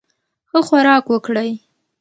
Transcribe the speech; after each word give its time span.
ښه 0.49 0.59
خوراک 0.67 1.05
وکړئ. 1.09 1.51